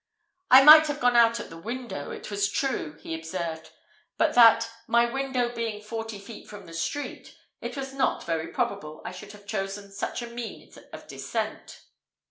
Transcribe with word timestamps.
"I 0.49 0.63
might 0.63 0.87
have 0.87 0.99
got 0.99 1.15
out 1.15 1.39
at 1.39 1.51
the 1.51 1.59
window, 1.59 2.09
it 2.09 2.31
was 2.31 2.49
true," 2.49 2.97
he 3.01 3.13
observed; 3.13 3.69
"but 4.17 4.33
that, 4.33 4.67
my 4.87 5.05
window 5.05 5.53
being 5.53 5.79
forty 5.79 6.17
feet 6.17 6.49
from 6.49 6.65
the 6.65 6.73
street, 6.73 7.37
it 7.61 7.77
was 7.77 7.93
not 7.93 8.23
very 8.23 8.47
probable 8.47 9.03
I 9.05 9.11
should 9.11 9.33
have 9.33 9.45
chosen 9.45 9.91
such 9.91 10.23
a 10.23 10.27
means 10.31 10.75
of 10.91 11.05
descent." 11.07 11.83